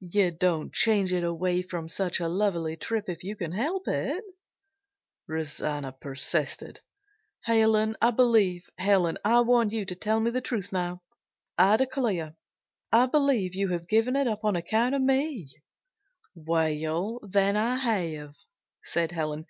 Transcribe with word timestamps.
"You 0.00 0.32
don't 0.32 0.72
change 0.74 1.12
it 1.12 1.22
away 1.22 1.62
from 1.62 1.88
such 1.88 2.18
a 2.18 2.26
lovely 2.26 2.74
trip 2.76 3.08
if 3.08 3.22
you 3.22 3.36
can 3.36 3.52
help 3.52 3.86
it," 3.86 4.24
Rosanna 5.28 5.92
persisted. 5.92 6.80
"Helen, 7.42 7.96
I 8.02 8.10
believe 8.10 8.68
Helen, 8.76 9.18
I 9.24 9.38
want 9.42 9.70
you 9.70 9.84
to 9.86 9.94
tell 9.94 10.18
me 10.18 10.32
the 10.32 10.40
truth 10.40 10.72
now. 10.72 11.02
I 11.56 11.76
declare 11.76 12.34
I 12.90 13.06
believe 13.06 13.54
you 13.54 13.68
have 13.68 13.86
given 13.86 14.16
it 14.16 14.26
up 14.26 14.40
on 14.44 14.56
account 14.56 14.96
of 14.96 15.02
me!" 15.02 15.46
"Well, 16.34 17.20
then 17.22 17.56
I 17.56 17.76
have," 17.76 18.34
said 18.82 19.12
Helen. 19.12 19.46